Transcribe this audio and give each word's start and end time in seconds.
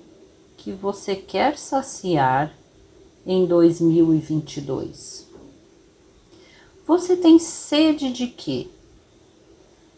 que 0.57 0.71
você 0.71 1.15
quer 1.15 1.57
saciar 1.57 2.53
em 3.25 3.47
2022. 3.47 5.27
Você 6.85 7.15
tem 7.15 7.39
sede 7.39 8.13
de 8.13 8.27
quê? 8.27 8.67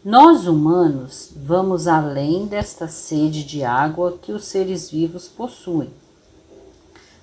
Nós 0.04 0.48
humanos 0.48 1.30
vamos 1.36 1.86
além 1.86 2.46
desta 2.46 2.88
sede 2.88 3.44
de 3.44 3.62
água 3.62 4.18
que 4.20 4.32
os 4.32 4.46
seres 4.46 4.90
vivos 4.90 5.28
possuem. 5.28 5.90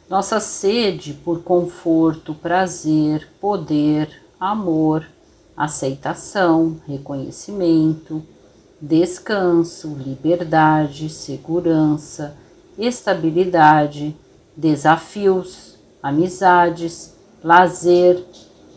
Nossa 0.09 0.39
sede 0.39 1.13
por 1.13 1.43
conforto, 1.43 2.33
prazer, 2.33 3.27
poder, 3.41 4.23
amor, 4.39 5.05
aceitação, 5.57 6.77
reconhecimento, 6.87 8.23
descanso, 8.79 9.89
liberdade, 9.97 11.09
segurança, 11.09 12.33
estabilidade, 12.77 14.15
desafios, 14.55 15.75
amizades, 16.01 17.13
lazer, 17.43 18.23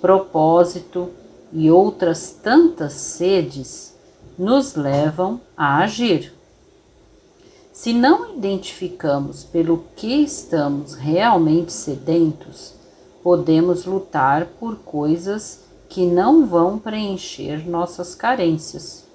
propósito 0.01 1.09
e 1.53 1.71
outras 1.71 2.33
tantas 2.43 2.95
sedes 2.95 3.92
nos 4.39 4.75
levam 4.75 5.41
a 5.57 5.79
agir. 5.79 6.33
Se 7.73 7.93
não 7.93 8.35
identificamos 8.37 9.45
pelo 9.45 9.85
que 9.97 10.23
estamos 10.23 10.95
realmente 10.95 11.73
sedentos, 11.73 12.75
podemos 13.23 13.87
lutar 13.87 14.47
por 14.61 14.77
coisas 14.77 15.61
que 15.89 16.05
não 16.05 16.47
vão 16.47 16.79
preencher 16.79 17.69
nossas 17.69 18.15
carências. 18.15 19.07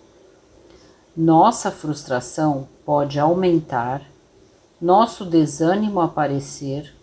Nossa 1.15 1.71
frustração 1.71 2.67
pode 2.85 3.19
aumentar, 3.19 4.01
nosso 4.79 5.25
desânimo 5.25 5.99
aparecer 5.99 6.93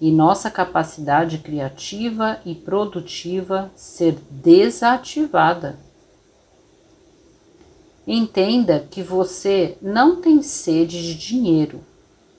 e 0.00 0.12
nossa 0.12 0.50
capacidade 0.50 1.38
criativa 1.38 2.38
e 2.44 2.54
produtiva 2.54 3.70
ser 3.74 4.16
desativada. 4.30 5.87
Entenda 8.10 8.86
que 8.90 9.02
você 9.02 9.76
não 9.82 10.16
tem 10.16 10.40
sede 10.40 11.02
de 11.02 11.14
dinheiro, 11.14 11.80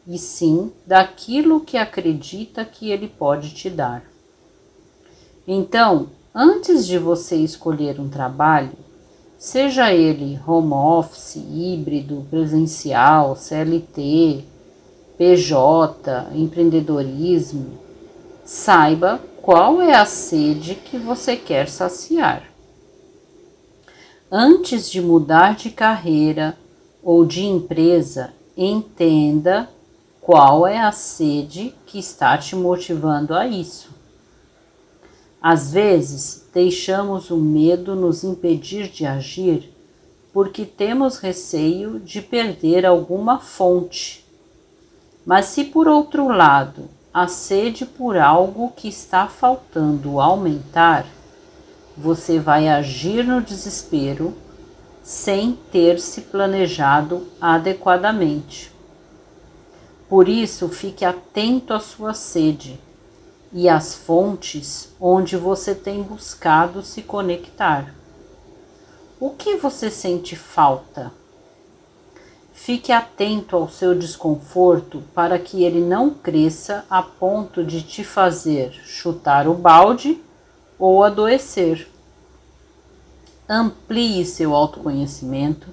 e 0.07 0.17
sim 0.17 0.71
daquilo 0.83 1.61
que 1.61 1.77
acredita 1.77 2.65
que 2.65 2.89
ele 2.89 3.07
pode 3.07 3.51
te 3.51 3.69
dar. 3.69 4.03
Então, 5.47 6.07
antes 6.33 6.87
de 6.87 6.97
você 6.97 7.35
escolher 7.35 7.99
um 7.99 8.09
trabalho, 8.09 8.71
seja 9.37 9.93
ele 9.93 10.39
home 10.47 10.73
office, 10.73 11.35
híbrido, 11.35 12.25
presencial, 12.31 13.35
CLT, 13.35 14.43
PJ, 15.19 16.31
empreendedorismo, 16.33 17.77
saiba 18.43 19.21
qual 19.39 19.79
é 19.79 19.93
a 19.93 20.05
sede 20.07 20.73
que 20.73 20.97
você 20.97 21.35
quer 21.35 21.69
saciar. 21.69 22.49
Antes 24.31 24.91
de 24.91 25.01
mudar 25.01 25.55
de 25.55 25.71
carreira 25.71 26.55
ou 27.01 27.25
de 27.25 27.45
empresa, 27.45 28.31
entenda 28.55 29.67
qual 30.21 30.67
é 30.67 30.77
a 30.77 30.91
sede 30.91 31.73
que 31.87 31.97
está 31.97 32.37
te 32.37 32.55
motivando 32.55 33.33
a 33.33 33.47
isso. 33.47 33.89
Às 35.41 35.71
vezes, 35.71 36.47
deixamos 36.53 37.31
o 37.31 37.37
medo 37.37 37.95
nos 37.95 38.23
impedir 38.23 38.89
de 38.89 39.03
agir 39.03 39.73
porque 40.31 40.63
temos 40.63 41.17
receio 41.17 41.99
de 41.99 42.21
perder 42.21 42.85
alguma 42.85 43.39
fonte. 43.39 44.23
Mas 45.25 45.45
se 45.45 45.63
por 45.63 45.87
outro 45.87 46.27
lado 46.27 46.87
a 47.11 47.27
sede 47.27 47.83
por 47.83 48.15
algo 48.15 48.71
que 48.75 48.87
está 48.87 49.27
faltando 49.27 50.19
aumentar, 50.19 51.07
você 52.01 52.39
vai 52.39 52.69
agir 52.69 53.25
no 53.25 53.41
desespero 53.41 54.33
sem 55.03 55.59
ter 55.69 55.99
se 55.99 56.21
planejado 56.21 57.27
adequadamente. 57.41 58.71
Por 60.07 60.29
isso, 60.29 60.69
fique 60.69 61.03
atento 61.03 61.73
à 61.73 61.79
sua 61.81 62.13
sede 62.13 62.79
e 63.51 63.67
às 63.67 63.95
fontes 63.95 64.93
onde 64.97 65.35
você 65.35 65.75
tem 65.75 66.01
buscado 66.01 66.81
se 66.83 67.01
conectar. 67.01 67.93
O 69.19 69.31
que 69.31 69.57
você 69.57 69.91
sente 69.91 70.37
falta? 70.37 71.11
Fique 72.53 72.93
atento 72.93 73.57
ao 73.57 73.67
seu 73.67 73.93
desconforto 73.93 75.03
para 75.13 75.37
que 75.37 75.65
ele 75.65 75.81
não 75.81 76.11
cresça 76.11 76.85
a 76.89 77.03
ponto 77.03 77.61
de 77.61 77.81
te 77.81 78.05
fazer 78.05 78.71
chutar 78.85 79.49
o 79.49 79.53
balde 79.53 80.21
ou 80.79 81.03
adoecer. 81.03 81.88
Amplie 83.49 84.25
seu 84.25 84.53
autoconhecimento 84.53 85.67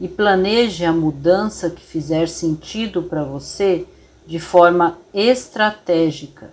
e 0.00 0.08
planeje 0.08 0.84
a 0.84 0.92
mudança 0.92 1.68
que 1.68 1.82
fizer 1.82 2.26
sentido 2.28 3.02
para 3.02 3.22
você 3.22 3.86
de 4.26 4.38
forma 4.38 4.96
estratégica. 5.12 6.50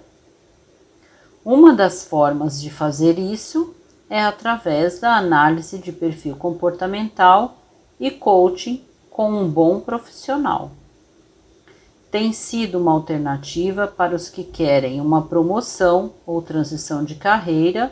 Uma 1.46 1.74
das 1.74 2.04
formas 2.04 2.62
de 2.62 2.70
fazer 2.70 3.18
isso 3.18 3.74
é 4.10 4.22
através 4.22 5.00
da 5.00 5.16
análise 5.16 5.78
de 5.78 5.92
perfil 5.92 6.36
comportamental 6.36 7.58
e 8.00 8.12
coaching 8.12 8.84
com 9.10 9.32
um 9.32 9.50
bom 9.50 9.80
profissional 9.80 10.72
tem 12.16 12.32
sido 12.32 12.78
uma 12.78 12.94
alternativa 12.94 13.88
para 13.88 14.16
os 14.16 14.30
que 14.30 14.42
querem 14.42 15.02
uma 15.02 15.24
promoção 15.24 16.14
ou 16.26 16.42
transição 16.42 17.04
de 17.04 17.16
carreira 17.16 17.92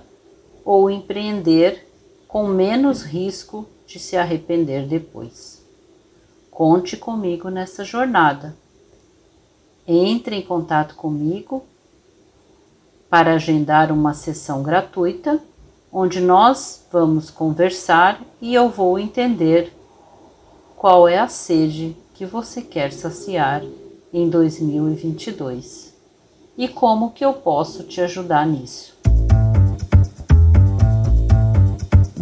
ou 0.63 0.89
empreender 0.89 1.92
com 2.33 2.47
menos 2.47 3.03
risco 3.03 3.67
de 3.85 3.99
se 3.99 4.17
arrepender 4.17 4.87
depois. 4.87 5.63
Conte 6.49 6.97
comigo 6.97 7.47
nessa 7.49 7.85
jornada. 7.85 8.57
Entre 9.87 10.37
em 10.37 10.41
contato 10.41 10.95
comigo 10.95 11.63
para 13.07 13.35
agendar 13.35 13.91
uma 13.91 14.15
sessão 14.15 14.63
gratuita 14.63 15.39
onde 15.91 16.19
nós 16.19 16.87
vamos 16.91 17.29
conversar 17.29 18.19
e 18.41 18.55
eu 18.55 18.67
vou 18.67 18.97
entender 18.97 19.71
qual 20.75 21.07
é 21.07 21.19
a 21.19 21.27
sede 21.27 21.95
que 22.15 22.25
você 22.25 22.63
quer 22.63 22.91
saciar 22.91 23.61
em 24.11 24.27
2022 24.27 25.93
e 26.57 26.67
como 26.67 27.11
que 27.11 27.23
eu 27.23 27.33
posso 27.33 27.83
te 27.83 28.01
ajudar 28.01 28.47
nisso. 28.47 28.92